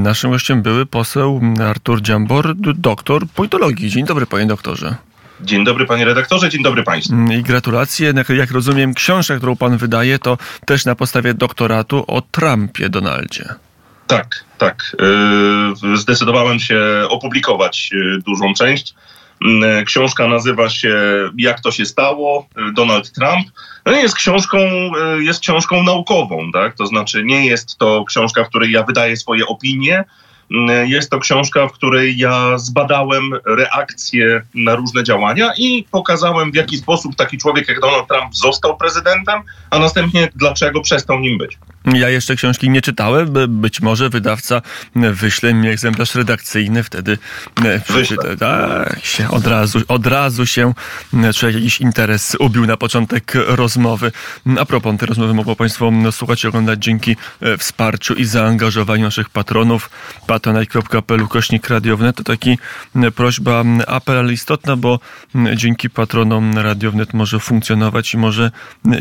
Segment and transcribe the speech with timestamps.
[0.00, 3.90] Naszym gościem były poseł Artur Dziambor, doktor politologii.
[3.90, 4.94] Dzień dobry, panie doktorze.
[5.40, 7.14] Dzień dobry panie redaktorze, dzień dobry państwu.
[7.38, 8.12] I gratulacje.
[8.28, 13.44] Jak rozumiem, książka, którą pan wydaje, to też na podstawie doktoratu o Trumpie Donaldzie.
[14.06, 14.96] Tak, tak.
[15.82, 18.94] Yy, zdecydowałem się opublikować yy, dużą część.
[19.44, 20.94] Yy, książka nazywa się
[21.38, 22.46] Jak to się stało?
[22.74, 23.46] Donald Trump.
[23.86, 24.58] No jest książką,
[25.18, 26.76] jest książką naukową, tak?
[26.76, 30.04] To znaczy nie jest to książka, w której ja wydaję swoje opinie,
[30.84, 36.78] jest to książka, w której ja zbadałem reakcje na różne działania i pokazałem, w jaki
[36.78, 41.58] sposób taki człowiek jak Donald Trump został prezydentem, a następnie dlaczego przestał nim być.
[41.84, 43.28] Ja jeszcze książki nie czytałem.
[43.48, 44.62] Być może wydawca
[44.96, 47.18] wyśle mi egzemplarz redakcyjny, wtedy
[47.64, 48.36] e, przeczytę.
[48.36, 50.74] Tak, się od razu, od razu się
[51.14, 54.12] e, czy jakiś interes ubił na początek rozmowy.
[54.58, 59.30] A propos tej rozmowy mogą Państwo słuchać i oglądać dzięki e, wsparciu i zaangażowaniu naszych
[59.30, 59.90] patronów.
[60.26, 62.58] patronite.pl kośnik radiownet to taki
[63.14, 65.00] prośba, apel, ale istotna, bo
[65.54, 68.50] dzięki patronom radiownet może funkcjonować i może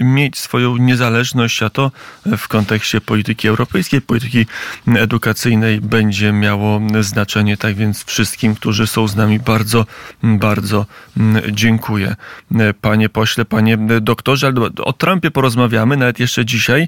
[0.01, 1.91] mieć swoją niezależność, a to
[2.37, 4.45] w kontekście kontekście polityki europejskiej, polityki
[4.95, 7.57] edukacyjnej będzie miało znaczenie.
[7.57, 9.85] Tak więc wszystkim, którzy są z nami bardzo,
[10.23, 10.85] bardzo
[11.51, 12.15] dziękuję.
[12.81, 16.87] Panie pośle, panie doktorze, o Trumpie porozmawiamy nawet jeszcze dzisiaj,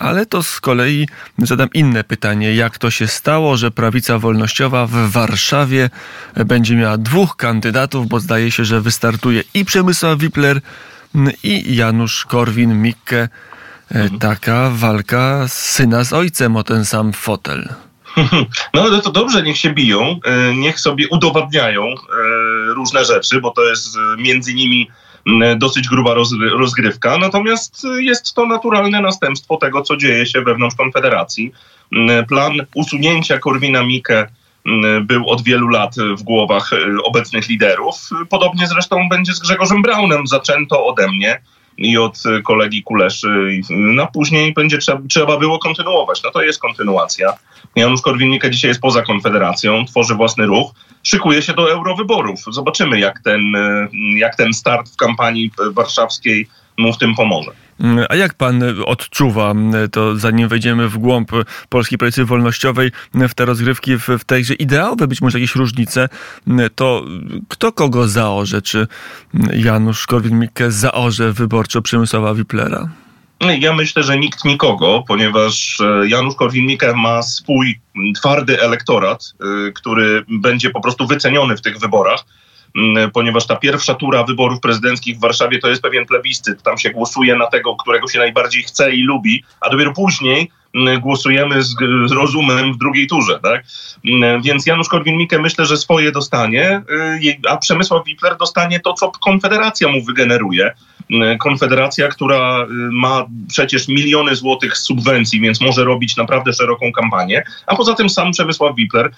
[0.00, 2.54] ale to z kolei zadam inne pytanie.
[2.54, 5.90] Jak to się stało, że prawica wolnościowa w Warszawie
[6.46, 10.60] będzie miała dwóch kandydatów, bo zdaje się, że wystartuje i Przemysław Wipler,
[11.42, 13.28] i Janusz Korwin-Mikke.
[13.90, 17.68] E, taka walka syna z ojcem o ten sam fotel.
[18.74, 21.94] No to dobrze, niech się biją, e, niech sobie udowadniają e,
[22.74, 24.90] różne rzeczy, bo to jest między nimi
[25.56, 26.14] dosyć gruba
[26.58, 27.18] rozgrywka.
[27.18, 31.52] Natomiast jest to naturalne następstwo tego, co dzieje się wewnątrz Konfederacji.
[32.28, 34.28] Plan usunięcia Korwina Mikke
[35.02, 36.70] był od wielu lat w głowach
[37.04, 38.10] obecnych liderów.
[38.28, 40.26] Podobnie zresztą będzie z Grzegorzem Braunem.
[40.26, 41.40] Zaczęto ode mnie
[41.78, 43.60] i od kolegi Kuleszy.
[43.70, 46.22] No później będzie trzeba, trzeba było kontynuować.
[46.24, 47.32] No to jest kontynuacja.
[47.76, 52.40] Janusz Korwin-Mikke dzisiaj jest poza Konfederacją, tworzy własny ruch, szykuje się do eurowyborów.
[52.50, 53.40] Zobaczymy, jak ten,
[54.16, 56.48] jak ten start w kampanii warszawskiej
[56.78, 57.50] mu w tym pomoże.
[57.80, 61.30] Mm, a jak pan odczuwa, mm, to zanim wejdziemy w głąb
[61.68, 65.56] Polskiej Prawicy Wolnościowej, mm, w te rozgrywki, w, w tej grze ideowe, być może jakieś
[65.56, 66.08] różnice,
[66.74, 67.04] to
[67.48, 68.62] kto kogo zaorze?
[68.62, 68.86] Czy
[69.52, 72.88] Janusz Korwin-Mikke zaorze wyborczo Przemysława Wiplera?
[73.58, 77.80] Ja myślę, że nikt nikogo, ponieważ e, Janusz Korwin-Mikke ma swój
[78.16, 79.34] twardy elektorat,
[79.68, 82.24] e, który będzie po prostu wyceniony w tych wyborach
[83.12, 86.62] ponieważ ta pierwsza tura wyborów prezydenckich w Warszawie to jest pewien plebiscyt.
[86.62, 91.00] Tam się głosuje na tego, którego się najbardziej chce i lubi, a dopiero później mm,
[91.00, 91.74] głosujemy z,
[92.06, 93.40] z rozumem w drugiej turze.
[93.42, 93.64] Tak?
[94.04, 96.82] Mm, więc Janusz Korwin-Mikke myślę, że swoje dostanie,
[97.24, 100.74] y, a Przemysław Wipler dostanie to, co Konfederacja mu wygeneruje.
[101.40, 107.76] Konfederacja, która y, ma przecież miliony złotych subwencji, więc może robić naprawdę szeroką kampanię, a
[107.76, 109.10] poza tym sam Przemysław Wipler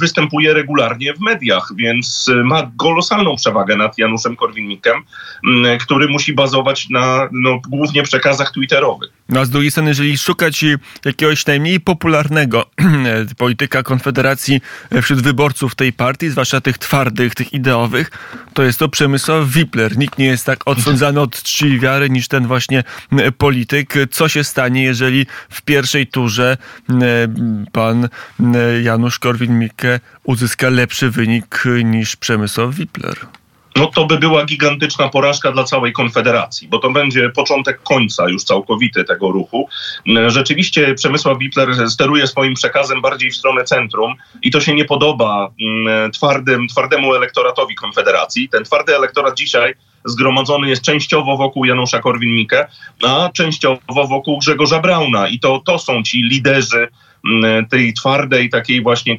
[0.00, 5.02] występuje regularnie w mediach, więc y, ma kolosalną przewagę nad Januszem Korwin-Mikkem,
[5.80, 9.10] który musi bazować na no, głównie przekazach twitterowych.
[9.28, 10.64] No a z drugiej strony, jeżeli szukać
[11.04, 12.70] jakiegoś najmniej popularnego
[13.38, 14.60] polityka Konfederacji
[15.02, 18.10] wśród wyborców tej partii, zwłaszcza tych twardych, tych ideowych,
[18.54, 19.98] to jest to Przemysław Wipler.
[19.98, 22.84] Nikt nie jest tak odsądzany od czci i wiary niż ten właśnie
[23.38, 23.94] polityk.
[24.10, 26.56] Co się stanie, jeżeli w pierwszej turze
[27.72, 28.08] pan
[28.82, 33.16] Janusz Korwin-Mikke uzyska lepszy wynik niż Przemysław Wipler?
[33.78, 38.44] no to by była gigantyczna porażka dla całej Konfederacji, bo to będzie początek końca już
[38.44, 39.68] całkowity tego ruchu.
[40.26, 45.50] Rzeczywiście Przemysław Wipler steruje swoim przekazem bardziej w stronę centrum i to się nie podoba
[46.12, 48.48] twardym, twardemu elektoratowi Konfederacji.
[48.48, 49.74] Ten twardy elektorat dzisiaj
[50.04, 52.66] zgromadzony jest częściowo wokół Janusza Korwin-Mikke,
[53.02, 55.28] a częściowo wokół Grzegorza Brauna.
[55.28, 56.88] I to, to są ci liderzy
[57.24, 59.16] Mm, tej twardej, takiej właśnie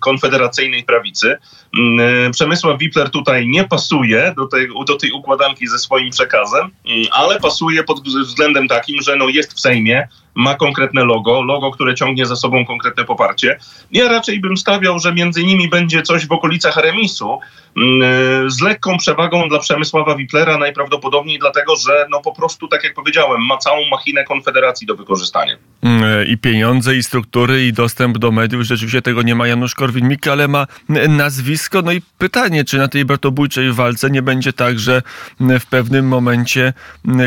[0.00, 1.36] konfederacyjnej prawicy.
[1.78, 7.06] Mm, Przemysław Wipler tutaj nie pasuje do tej, do tej układanki ze swoim przekazem, mm,
[7.10, 10.08] ale pasuje pod względem takim, że no jest w Sejmie,
[10.38, 13.58] ma konkretne logo, logo, które ciągnie za sobą konkretne poparcie.
[13.92, 17.40] Ja raczej bym stawiał, że między nimi będzie coś w okolicach remisu,
[17.76, 22.94] mm, z lekką przewagą dla Przemysława Wiplera, najprawdopodobniej dlatego, że no po prostu, tak jak
[22.94, 25.56] powiedziałem, ma całą machinę Konfederacji do wykorzystania.
[25.82, 28.62] Mm, I pieniądze, i struktury, i dostęp do mediów.
[28.62, 30.66] Rzeczywiście tego nie ma Janusz Korwin-Mikke, ale ma
[31.08, 31.82] nazwisko.
[31.82, 35.02] No i pytanie, czy na tej bratobójczej walce nie będzie tak, że
[35.40, 36.72] w pewnym momencie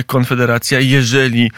[0.07, 1.51] Konfederacja, jeżeli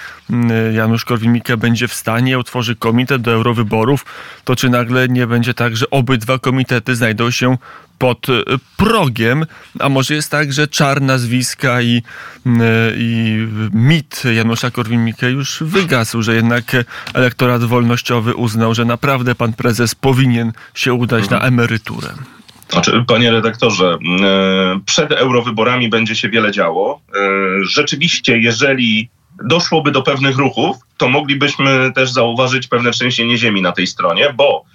[0.74, 4.06] Janusz Korwin-Mikke Będzie w stanie, utworzy komitet do eurowyborów,
[4.44, 7.58] to czy nagle nie będzie tak, że obydwa komitety znajdą się
[8.04, 8.44] pod e,
[8.78, 9.46] progiem,
[9.80, 12.02] a może jest tak, że czar nazwiska i,
[12.46, 12.52] e,
[12.98, 13.38] i
[13.74, 16.64] mit Janusza Korwin-Mikke już wygasł, że jednak
[17.14, 22.10] elektorat wolnościowy uznał, że naprawdę pan prezes powinien się udać na emeryturę.
[22.70, 27.02] Znaczy, panie redaktorze, e, przed eurowyborami będzie się wiele działo.
[27.64, 29.10] Rzeczywiście, jeżeli
[29.44, 34.66] doszłoby do pewnych ruchów, to moglibyśmy też zauważyć pewne trzęsienie ziemi na tej stronie, bo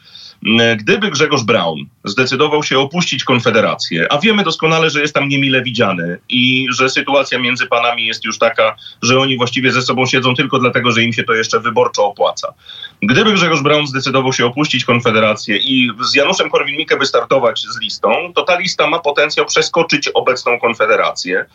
[0.76, 6.18] Gdyby Grzegorz Braun zdecydował się opuścić Konfederację, a wiemy doskonale, że jest tam niemile widziany
[6.28, 10.58] i że sytuacja między panami jest już taka, że oni właściwie ze sobą siedzą tylko
[10.58, 12.54] dlatego, że im się to jeszcze wyborczo opłaca.
[13.02, 18.42] Gdyby Grzegorz Braun zdecydował się opuścić Konfederację i z Januszem Korwin-Mikke wystartować z listą, to
[18.42, 21.48] ta lista ma potencjał przeskoczyć obecną Konfederację mm,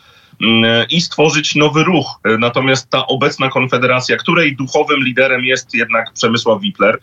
[0.89, 2.19] i stworzyć nowy ruch.
[2.39, 6.99] Natomiast ta obecna Konfederacja, której duchowym liderem jest jednak Przemysław Wipler,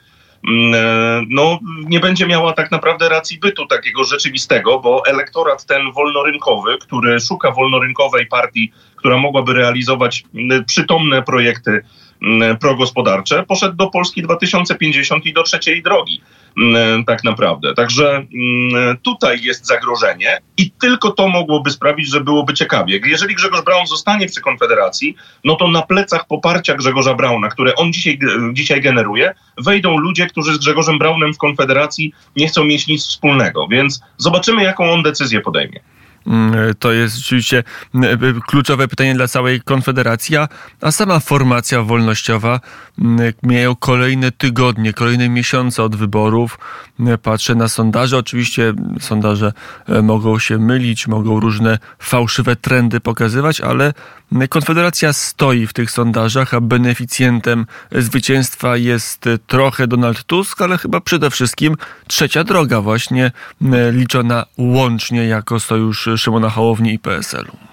[0.48, 6.78] Mm, no, nie będzie miała tak naprawdę racji bytu takiego rzeczywistego, bo elektorat ten wolnorynkowy,
[6.78, 11.84] który szuka wolnorynkowej partii, która mogłaby realizować mm, przytomne projekty
[12.60, 16.20] progospodarcze, poszedł do Polski 2050 i do trzeciej drogi.
[16.56, 17.74] Mm, tak naprawdę.
[17.74, 23.00] Także mm, tutaj jest zagrożenie i tylko to mogłoby sprawić, że byłoby ciekawie.
[23.04, 27.92] Jeżeli Grzegorz Braun zostanie przy Konfederacji, no to na plecach poparcia Grzegorza Brauna, które on
[27.92, 28.18] dzisiaj,
[28.52, 33.68] dzisiaj generuje, wejdą ludzie, którzy z Grzegorzem Braunem w Konfederacji nie chcą mieć nic wspólnego.
[33.68, 35.80] Więc zobaczymy, jaką on decyzję podejmie.
[36.26, 37.64] Mm, to jest rzeczywiście
[37.94, 40.36] mm, kluczowe pytanie dla całej Konfederacji,
[40.80, 42.60] a sama formacja wolnościowa
[42.98, 46.58] mm, mijają kolejne tygodnie, kolejne miesiące od wyborów.
[47.22, 48.18] Patrzę na sondaże.
[48.18, 49.52] Oczywiście sondaże
[49.88, 53.92] e, mogą się mylić, mogą różne fałszywe trendy pokazywać, ale
[54.48, 61.30] Konfederacja stoi w tych sondażach, a beneficjentem zwycięstwa jest trochę Donald Tusk, ale chyba przede
[61.30, 63.32] wszystkim trzecia droga właśnie
[63.92, 67.70] liczona łącznie jako sojusz Szymona Hołowni i PSL-u.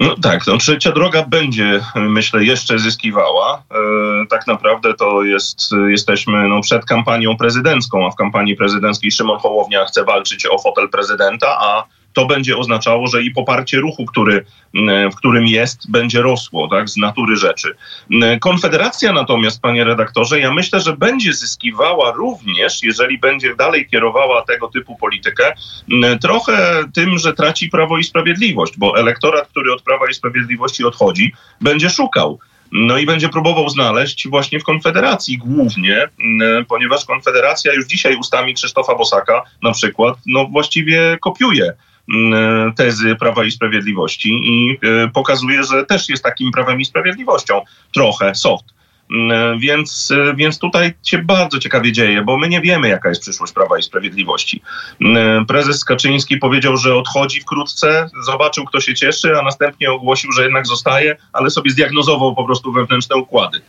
[0.00, 3.62] No tak, no, trzecia droga będzie, myślę, jeszcze zyskiwała.
[3.70, 9.38] E, tak naprawdę to jest, jesteśmy no, przed kampanią prezydencką, a w kampanii prezydenckiej Szymon
[9.38, 14.44] Hołownia chce walczyć o fotel prezydenta, a to będzie oznaczało, że i poparcie ruchu, który,
[15.12, 17.76] w którym jest, będzie rosło, tak, z natury rzeczy.
[18.40, 24.68] Konfederacja natomiast, panie redaktorze, ja myślę, że będzie zyskiwała również, jeżeli będzie dalej kierowała tego
[24.68, 25.52] typu politykę,
[26.20, 31.32] trochę tym, że traci Prawo i Sprawiedliwość, bo elektorat, który od Prawa i Sprawiedliwości odchodzi,
[31.60, 32.38] będzie szukał
[32.72, 36.08] no i będzie próbował znaleźć właśnie w Konfederacji głównie,
[36.68, 41.72] ponieważ Konfederacja już dzisiaj ustami Krzysztofa Bosaka na przykład, no właściwie kopiuje
[42.76, 47.60] tezy Prawa i Sprawiedliwości i e, pokazuje, że też jest takim prawem i sprawiedliwością,
[47.92, 48.64] trochę soft.
[49.10, 53.20] Mm, więc, e, więc tutaj się bardzo ciekawie dzieje, bo my nie wiemy, jaka jest
[53.20, 54.62] przyszłość Prawa i Sprawiedliwości.
[55.00, 60.42] Mm, prezes Kaczyński powiedział, że odchodzi wkrótce, zobaczył, kto się cieszy, a następnie ogłosił, że
[60.42, 63.60] jednak zostaje, ale sobie zdiagnozował po prostu wewnętrzne układy.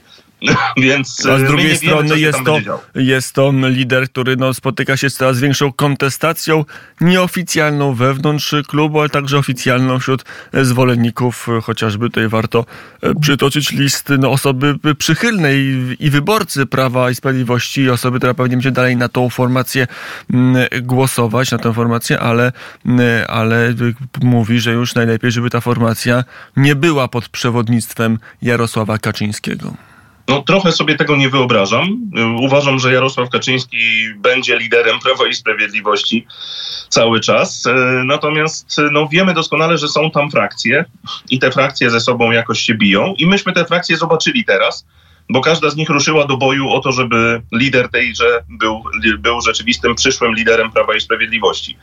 [0.77, 2.59] Więc A z e, drugiej strony wiemy, jest, to,
[2.95, 6.65] jest to lider, który no, spotyka się z coraz większą kontestacją
[7.01, 11.47] nieoficjalną wewnątrz klubu, ale także oficjalną wśród zwolenników.
[11.63, 12.65] Chociażby tutaj warto
[13.01, 15.57] e, przytoczyć listy no, osoby przychylnej
[15.99, 19.88] i wyborcy Prawa i Sprawiedliwości, osoby, która pewnie będzie dalej na tą formację
[20.81, 22.51] głosować, na tę formację, ale,
[23.27, 23.74] ale
[24.21, 26.24] mówi, że już najlepiej, żeby ta formacja
[26.57, 29.74] nie była pod przewodnictwem Jarosława Kaczyńskiego.
[30.28, 32.12] No, trochę sobie tego nie wyobrażam.
[32.40, 33.78] Uważam, że Jarosław Kaczyński
[34.18, 36.28] będzie liderem Prawa i Sprawiedliwości
[36.90, 37.66] cały czas.
[37.66, 37.74] E,
[38.06, 40.86] natomiast no, wiemy doskonale, że są tam frakcje
[41.30, 43.13] i te frakcje ze sobą jakoś się biją.
[43.18, 44.86] I myśmy te frakcje zobaczyli teraz,
[45.30, 48.84] bo każda z nich ruszyła do boju o to, żeby lider tejże był,
[49.20, 51.78] był rzeczywistym przyszłym liderem Prawa i Sprawiedliwości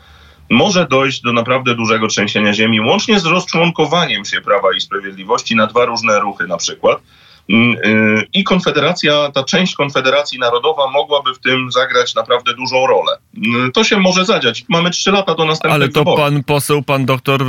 [0.51, 5.67] może dojść do naprawdę dużego trzęsienia ziemi, łącznie z rozczłonkowaniem się Prawa i Sprawiedliwości na
[5.67, 6.99] dwa różne ruchy na przykład.
[7.49, 13.19] Mm, y, I Konfederacja, ta część Konfederacji Narodowa mogłaby w tym zagrać naprawdę dużą rolę.
[13.47, 14.65] Mm, to się może zadziać.
[14.69, 16.21] Mamy trzy lata do następnego Ale to wyborów.
[16.21, 17.45] pan poseł, pan doktor,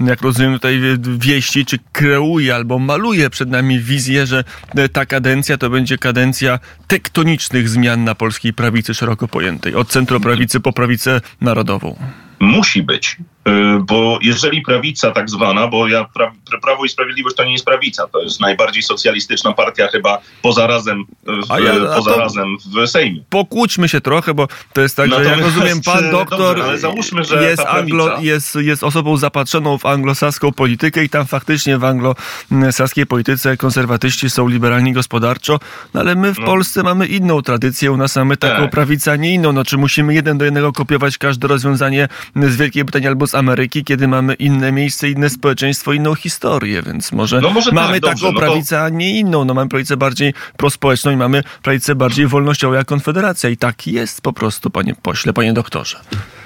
[0.00, 0.80] jak rozumiem tutaj
[1.18, 4.44] wieści, czy kreuje albo maluje przed nami wizję, że
[4.92, 9.74] ta kadencja to będzie kadencja tektonicznych zmian na polskiej prawicy szeroko pojętej.
[9.74, 11.96] Od centroprawicy po prawicę narodową.
[12.40, 13.39] Musi być Y,
[13.80, 16.32] bo jeżeli prawica tak zwana, bo ja pra,
[16.62, 21.04] Prawo i Sprawiedliwość to nie jest prawica, to jest najbardziej socjalistyczna partia chyba poza razem
[21.24, 23.20] w, ja, poza razem w Sejmie.
[23.30, 27.22] Pokłóćmy się trochę, bo to jest tak, Natomiast, że jak rozumiem, pan doktor dobrze, załóżmy,
[27.40, 33.56] jest, anglo, jest, jest osobą zapatrzoną w anglosaską politykę i tam faktycznie w anglosaskiej polityce
[33.56, 35.58] konserwatyści są liberalni gospodarczo,
[35.94, 36.46] no ale my w no.
[36.46, 38.70] Polsce mamy inną tradycję, u nas mamy taką tak.
[38.70, 39.52] prawicę, a nie inną.
[39.52, 43.84] No, czy musimy jeden do jednego kopiować każde rozwiązanie z Wielkiej Brytanii albo z Ameryki,
[43.84, 48.26] kiedy mamy inne miejsce, inne społeczeństwo, inną historię, więc może, no może mamy tak, taką
[48.26, 48.86] dobrze, prawicę, no to...
[48.86, 49.44] a nie inną.
[49.44, 54.20] No mamy prawicę bardziej prospołeczną i mamy prawicę bardziej wolnościową jak Konfederacja i tak jest
[54.20, 56.00] po prostu, panie pośle, panie doktorze.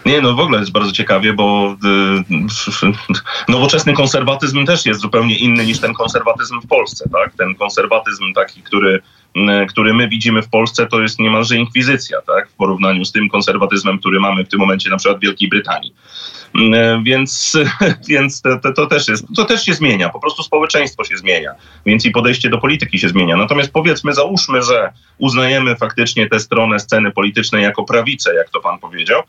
[0.06, 1.76] Nie, no w ogóle jest bardzo ciekawie, bo
[3.48, 7.34] y, nowoczesny konserwatyzm też jest zupełnie inny niż ten konserwatyzm w Polsce, tak?
[7.38, 9.00] Ten konserwatyzm taki, który
[9.36, 12.48] y, który my widzimy w Polsce, to jest niemalże inkwizycja, tak?
[12.48, 15.94] W porównaniu z tym konserwatyzmem, który mamy w tym momencie na przykład w Wielkiej Brytanii.
[16.54, 17.56] E, więc,
[18.08, 21.54] więc to, to, też jest, to też się zmienia, po prostu społeczeństwo się zmienia,
[21.86, 23.36] więc i podejście do polityki się zmienia.
[23.36, 28.78] Natomiast powiedzmy, załóżmy, że uznajemy faktycznie tę stronę sceny politycznej jako prawicę, jak to pan
[28.78, 29.22] powiedział,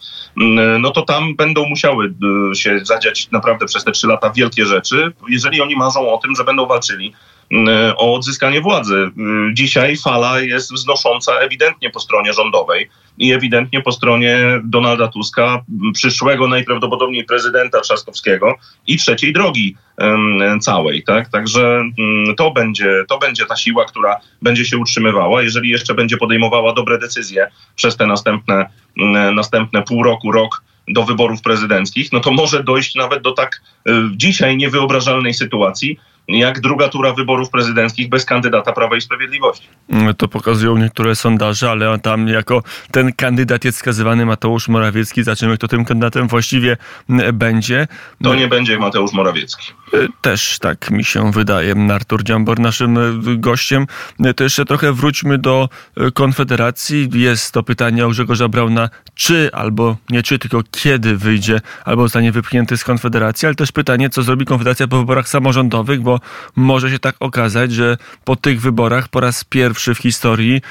[0.79, 2.13] no to tam będą musiały
[2.51, 6.35] e, się zadziać naprawdę przez te trzy lata wielkie rzeczy, jeżeli oni marzą o tym,
[6.35, 7.13] że będą walczyli
[7.97, 9.11] o odzyskanie władzy.
[9.53, 16.47] Dzisiaj fala jest wznosząca ewidentnie po stronie rządowej i ewidentnie po stronie Donalda Tuska, przyszłego
[16.47, 18.55] najprawdopodobniej prezydenta Trzaskowskiego
[18.87, 19.75] i trzeciej drogi
[20.61, 21.03] całej.
[21.03, 21.29] Tak?
[21.29, 21.83] Także
[22.37, 26.97] to będzie, to będzie ta siła, która będzie się utrzymywała, jeżeli jeszcze będzie podejmowała dobre
[26.97, 28.69] decyzje przez te następne,
[29.33, 33.91] następne pół roku, rok do wyborów prezydenckich, no to może dojść nawet do tak e,
[34.15, 39.67] dzisiaj niewyobrażalnej sytuacji, jak druga tura wyborów prezydenckich bez kandydata Prawa i Sprawiedliwości.
[40.17, 45.23] To pokazują niektóre sondaże, ale tam jako ten kandydat jest wskazywany Mateusz Morawiecki.
[45.23, 46.77] Zobaczymy, kto tym kandydatem właściwie
[47.33, 47.87] będzie.
[48.23, 49.73] To nie będzie Mateusz Morawiecki.
[49.93, 51.75] E, też tak mi się wydaje.
[51.93, 53.01] Artur Dziambor naszym e,
[53.37, 53.87] gościem.
[54.19, 55.69] E, to jeszcze trochę wróćmy do
[56.13, 57.09] Konfederacji.
[57.13, 62.31] Jest to pytanie o Grzegorza Brauna, czy albo nie czy, tylko kiedy wyjdzie albo zostanie
[62.31, 66.19] wypchnięty z Konfederacji, ale też pytanie, co zrobi Konfederacja po wyborach samorządowych, bo
[66.55, 70.61] może się tak okazać, że po tych wyborach po raz pierwszy w historii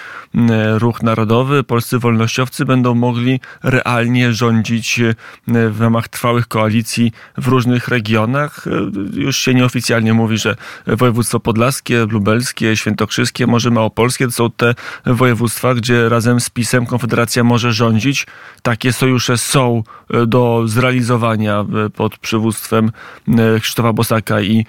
[0.79, 5.01] Ruch Narodowy, polscy wolnościowcy będą mogli realnie rządzić
[5.47, 8.67] w ramach trwałych koalicji w różnych regionach
[9.13, 10.57] już się nieoficjalnie mówi, że
[10.87, 14.75] województwo podlaskie, lubelskie, świętokrzyskie, może małopolskie to są te
[15.07, 18.27] województwa, gdzie razem z PiSem Konfederacja może rządzić.
[18.63, 22.91] Takie sojusze są e, do zrealizowania e, pod przywództwem
[23.29, 24.67] e, Krzysztofa Bosaka i,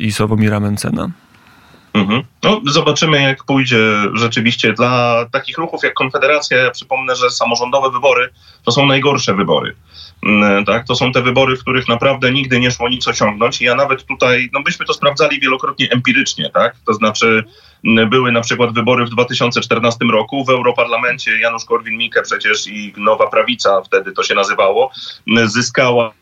[0.00, 1.10] i Sławomira Mencena.
[1.96, 2.22] Mhm.
[2.42, 3.78] No, zobaczymy, jak pójdzie
[4.14, 4.72] rzeczywiście.
[4.72, 8.28] Dla takich ruchów jak Konfederacja, ja przypomnę, że samorządowe wybory
[8.64, 9.74] to są najgorsze wybory.
[10.22, 10.86] Mm, tak?
[10.86, 13.60] To są te wybory, w których naprawdę nigdy nie szło nic osiągnąć.
[13.60, 16.76] I ja nawet tutaj, no byśmy to sprawdzali wielokrotnie empirycznie, tak?
[16.86, 17.44] To znaczy
[17.84, 23.26] mm, były na przykład wybory w 2014 roku w Europarlamencie Janusz Korwin-Mikke przecież i Nowa
[23.26, 24.90] Prawica, wtedy to się nazywało,
[25.28, 26.12] mm, zyskała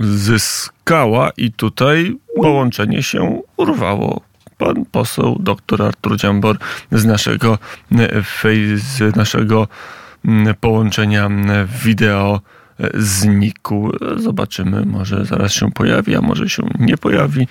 [0.00, 4.20] zyskała i tutaj połączenie się urwało.
[4.58, 6.58] Pan poseł dr Artur Dziambor
[6.92, 7.58] z naszego,
[8.74, 9.68] z naszego
[10.60, 11.28] połączenia
[11.84, 12.40] wideo
[12.94, 13.92] znikł.
[14.16, 17.48] Zobaczymy, może zaraz się pojawi, a może się nie pojawi,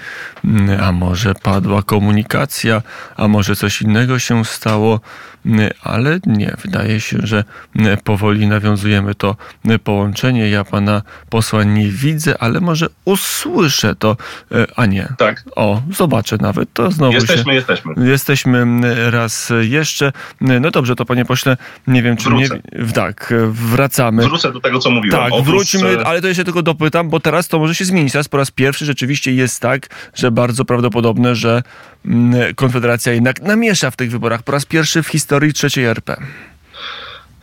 [0.81, 2.81] a może padła komunikacja,
[3.15, 5.00] a może coś innego się stało,
[5.84, 7.44] ale nie, wydaje się, że
[8.03, 9.36] powoli nawiązujemy to
[9.84, 10.50] połączenie.
[10.50, 14.18] Ja pana posła nie widzę, ale może usłyszę to,
[14.75, 15.08] a nie.
[15.18, 15.44] Tak.
[15.56, 16.74] O, zobaczę nawet.
[16.74, 17.53] To znowu jesteśmy, się...
[17.53, 17.94] jesteśmy.
[18.10, 18.65] Jesteśmy
[19.12, 20.12] raz jeszcze.
[20.41, 22.60] No dobrze, to panie pośle, nie wiem, czy Wrócę.
[22.79, 22.86] nie...
[22.94, 24.24] Tak, wracamy.
[24.24, 25.20] Wrócę do tego, co mówiłem.
[25.20, 25.48] Tak, Otóż...
[25.48, 28.12] wróćmy, ale to jeszcze tylko dopytam, bo teraz to może się zmienić.
[28.12, 31.63] Teraz po raz pierwszy rzeczywiście jest tak, że bardzo prawdopodobne, że
[32.56, 36.17] Konfederacja jednak namiesza w tych wyborach po raz pierwszy w historii trzeciej RP.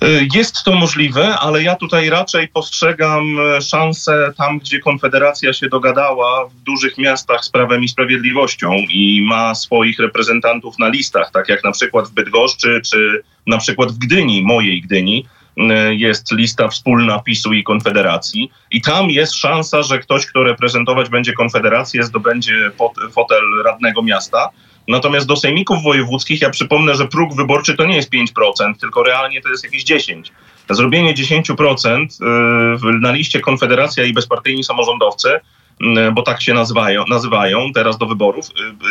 [0.02, 5.68] Y, jest to możliwe, ale ja tutaj raczej postrzegam e, szansę tam, gdzie Konfederacja się
[5.68, 11.48] dogadała w dużych miastach z Prawem i Sprawiedliwością i ma swoich reprezentantów na listach, tak
[11.48, 15.26] jak na przykład w Bydgoszczy czy na przykład w Gdyni, mojej Gdyni
[15.56, 21.08] E, jest lista wspólna PiSu i Konfederacji i tam jest szansa, że ktoś, kto reprezentować
[21.08, 22.70] będzie Konfederację, zdobędzie
[23.12, 24.48] fotel radnego miasta.
[24.88, 29.42] Natomiast do sejmików wojewódzkich, ja przypomnę, że próg wyborczy to nie jest 5%, tylko realnie
[29.42, 30.22] to jest jakieś 10%.
[30.70, 35.40] Zrobienie 10% e, na liście Konfederacja i bezpartyjni samorządowcy
[35.80, 38.46] Mm, bo tak się nazywają, nazywają teraz do wyborów,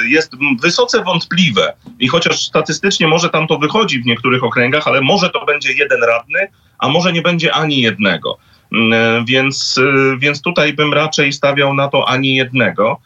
[0.06, 1.74] y, jest wysoce wątpliwe.
[2.00, 6.04] I chociaż statystycznie może tam to wychodzi w niektórych okręgach, ale może to będzie jeden
[6.04, 6.48] radny,
[6.80, 8.38] a może nie będzie ani jednego.
[9.26, 9.80] Więc,
[10.20, 13.00] więc tutaj bym raczej stawiał na to ani jednego.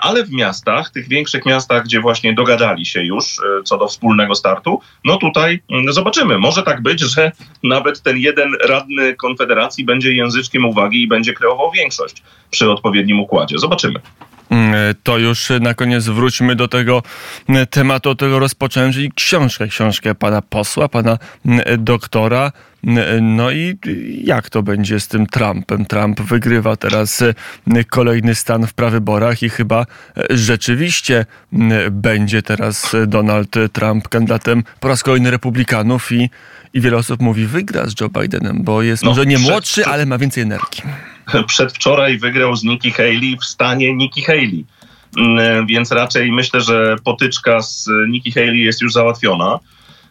[0.00, 4.80] Ale w miastach, tych większych miastach, gdzie właśnie dogadali się już co do wspólnego startu,
[5.04, 6.38] no tutaj zobaczymy.
[6.38, 11.70] Może tak być, że nawet ten jeden radny Konfederacji będzie języczkiem uwagi i będzie kreował
[11.70, 13.58] większość przy odpowiednim układzie.
[13.58, 14.00] Zobaczymy.
[14.50, 17.02] Mm, to już na koniec wróćmy do tego
[17.48, 22.52] mm, tematu, od tego rozpocząłem, czyli książkę, książkę pana posła, pana mm, doktora.
[23.22, 23.78] No i
[24.24, 25.84] jak to będzie z tym Trumpem?
[25.84, 27.24] Trump wygrywa teraz
[27.88, 29.86] kolejny stan w prawyborach i chyba
[30.30, 31.26] rzeczywiście
[31.90, 36.30] będzie teraz Donald Trump kandydatem po raz kolejny republikanów i,
[36.74, 40.06] i wiele osób mówi wygra z Joe Bidenem, bo jest no, może nie młodszy, ale
[40.06, 40.82] ma więcej energii
[41.46, 44.64] przedwczoraj wygrał z Nikki Haley w stanie Nikki Haley.
[45.18, 49.58] Mm, więc raczej myślę, że potyczka z Nikki Haley jest już załatwiona.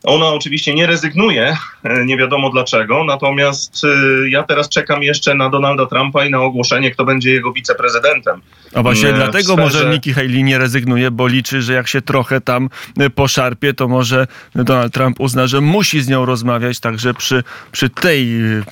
[0.07, 5.49] Ona oczywiście nie rezygnuje, e, nie wiadomo dlaczego, natomiast e, ja teraz czekam jeszcze na
[5.49, 8.41] Donalda Trumpa i na ogłoszenie, kto będzie jego wiceprezydentem.
[8.73, 9.61] A właśnie mm, dlatego sferze...
[9.61, 13.87] może Nikki Haley nie rezygnuje, bo liczy, że jak się trochę tam e, poszarpie, to
[13.87, 18.27] może Donald Trump uzna, że musi z nią rozmawiać także przy, przy tej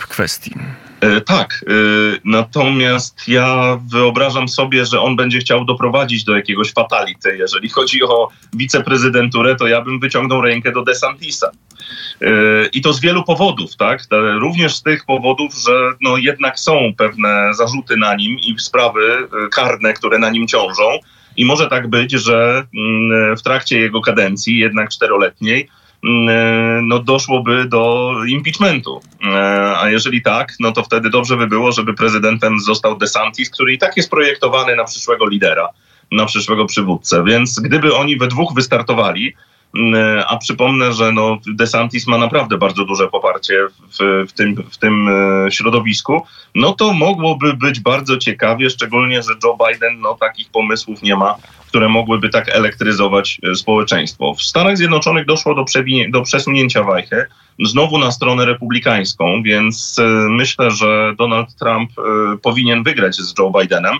[0.09, 0.55] kwestii.
[1.01, 1.71] E, tak, e,
[2.23, 7.37] natomiast ja wyobrażam sobie, że on będzie chciał doprowadzić do jakiegoś fatality.
[7.37, 11.51] Jeżeli chodzi o wiceprezydenturę, to ja bym wyciągnął rękę do DeSantisa.
[12.21, 12.29] E,
[12.73, 14.01] I to z wielu powodów, tak?
[14.39, 19.93] Również z tych powodów, że no jednak są pewne zarzuty na nim i sprawy karne,
[19.93, 20.99] które na nim ciążą.
[21.37, 25.69] I może tak być, że mm, w trakcie jego kadencji, jednak czteroletniej,
[26.81, 29.01] no doszłoby do impeachmentu.
[29.23, 33.73] E, a jeżeli tak, no to wtedy dobrze by było, żeby prezydentem został DeSantis, który
[33.73, 35.69] i tak jest projektowany na przyszłego lidera,
[36.11, 37.23] na przyszłego przywódcę.
[37.23, 39.33] Więc gdyby oni we dwóch wystartowali,
[39.75, 43.67] mm, a przypomnę, że no DeSantis ma naprawdę bardzo duże poparcie
[43.99, 49.33] w, w, tym, w tym e, środowisku, no to mogłoby być bardzo ciekawie, szczególnie, że
[49.43, 51.35] Joe Biden no, takich pomysłów nie ma
[51.75, 54.33] które mogłyby tak elektryzować e, społeczeństwo.
[54.33, 55.65] W Stanach Zjednoczonych doszło do,
[56.09, 57.25] do przesunięcia wajchy
[57.63, 62.01] znowu na stronę republikańską, więc e, myślę, że Donald Trump e,
[62.37, 63.97] powinien wygrać z Joe Bidenem,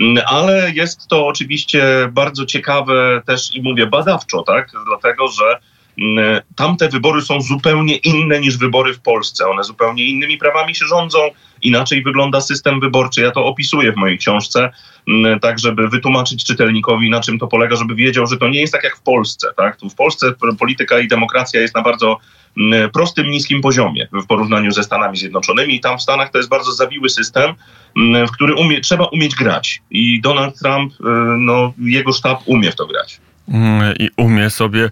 [0.00, 5.58] mm, ale jest to oczywiście bardzo ciekawe też i mówię badawczo, tak, dlatego że
[5.98, 9.46] mm, tamte wybory są zupełnie inne niż wybory w Polsce.
[9.46, 11.18] One zupełnie innymi prawami się rządzą,
[11.64, 13.20] inaczej wygląda system wyborczy.
[13.20, 14.70] Ja to opisuję w mojej książce,
[15.08, 18.72] mm, tak żeby wytłumaczyć czytelnikowi, na czym to polega, żeby wiedział, że to nie jest
[18.72, 19.48] tak jak w Polsce.
[19.56, 19.76] Tak?
[19.76, 22.18] Tu w Polsce polityka i demokracja jest na bardzo
[22.58, 25.80] mm, prostym, niskim poziomie w porównaniu ze Stanami Zjednoczonymi.
[25.80, 27.54] Tam w Stanach to jest bardzo zawiły system,
[27.96, 29.82] mm, w który umie, trzeba umieć grać.
[29.90, 31.04] I Donald Trump, y,
[31.38, 33.20] no, jego sztab umie w to grać.
[33.48, 34.90] Mm, i umie sobie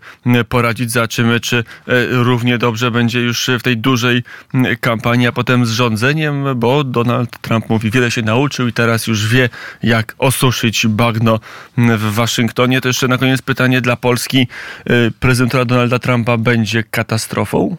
[0.48, 0.90] poradzić.
[0.90, 1.62] Zobaczymy, czy e,
[2.10, 4.22] równie dobrze będzie już w tej dużej
[4.54, 9.06] mm, kampanii, a potem z rządzeniem, bo Donald Trump mówi, wiele się nauczył i teraz
[9.06, 9.48] już wie,
[9.82, 11.40] jak osuszyć bagno
[11.78, 12.80] mm, w Waszyngtonie.
[12.80, 14.48] To jeszcze na koniec pytanie dla Polski.
[14.86, 17.76] E, prezydentura Donalda Trumpa będzie katastrofą?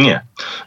[0.00, 0.20] Nie,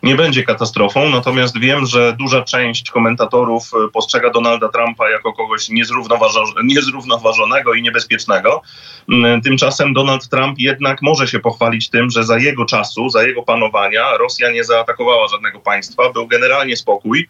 [0.03, 5.69] nie będzie katastrofą, natomiast wiem, że duża część komentatorów e, postrzega Donalda Trumpa jako kogoś
[6.63, 8.61] niezrównoważonego i niebezpiecznego.
[9.09, 13.43] Mm, tymczasem Donald Trump jednak może się pochwalić tym, że za jego czasu, za jego
[13.43, 17.27] panowania Rosja nie zaatakowała żadnego państwa, był generalnie spokój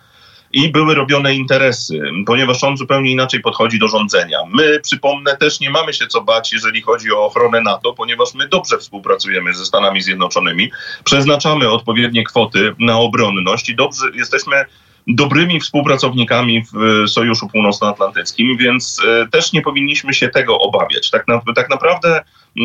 [0.54, 4.38] i były robione interesy, ponieważ on zupełnie inaczej podchodzi do rządzenia.
[4.54, 8.48] My, przypomnę, też nie mamy się co bać, jeżeli chodzi o ochronę NATO, ponieważ my
[8.48, 10.72] dobrze współpracujemy ze Stanami Zjednoczonymi,
[11.04, 14.66] przeznaczamy odpowiednie kwoty na obronność i dobrze jesteśmy
[15.08, 21.10] dobrymi współpracownikami w Sojuszu Północnoatlantyckim, więc e, też nie powinniśmy się tego obawiać.
[21.10, 22.22] Tak, na, tak naprawdę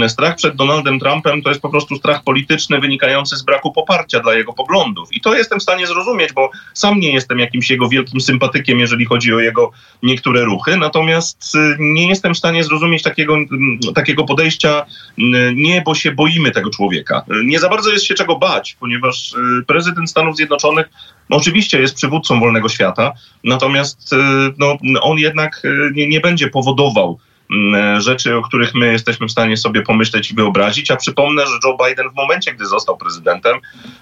[0.08, 4.34] strach przed Donaldem Trumpem to jest po prostu strach polityczny wynikający z braku poparcia dla
[4.34, 5.12] jego poglądów.
[5.12, 9.04] I to jestem w stanie zrozumieć, bo sam nie jestem jakimś jego wielkim sympatykiem, jeżeli
[9.04, 9.70] chodzi o jego
[10.02, 10.76] niektóre ruchy.
[10.76, 13.36] Natomiast y, nie jestem w stanie zrozumieć takiego,
[13.94, 14.86] takiego podejścia
[15.54, 17.24] nie, bo się boimy tego człowieka.
[17.44, 20.90] Nie za bardzo jest się czego bać, ponieważ y, prezydent Stanów Zjednoczonych
[21.30, 23.12] oczywiście jest przywódcą wolnego świata,
[23.44, 24.16] natomiast y,
[24.58, 25.62] no, on jednak
[25.94, 27.18] nie, nie będzie powodował
[27.98, 30.90] rzeczy, o których my jesteśmy w stanie sobie pomyśleć i wyobrazić.
[30.90, 33.56] A przypomnę, że Joe Biden w momencie, gdy został prezydentem,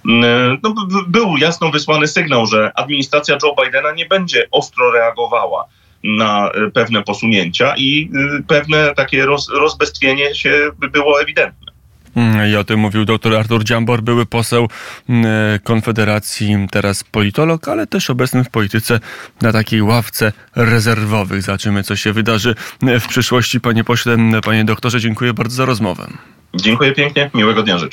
[0.04, 0.74] mm, no,
[1.09, 5.64] był jasno wysłany sygnał, że administracja Joe Bidena nie będzie ostro reagowała
[6.04, 11.76] na e, pewne posunięcia i e, pewne takie roz, rozbestwienie się było ewidentne.
[12.16, 14.68] Mm, I o tym mówił dr Artur Dziambor, były poseł
[15.09, 15.26] mm,
[15.64, 19.00] Konfederacji, teraz politolog, ale też obecny w polityce
[19.42, 21.42] na takiej ławce rezerwowych.
[21.42, 23.61] Zobaczymy, co się wydarzy w przyszłości.
[23.61, 26.07] Panie pośle, panie doktorze, dziękuję bardzo za rozmowę.
[26.55, 27.85] Dziękuję pięknie, miłego dnia życzę.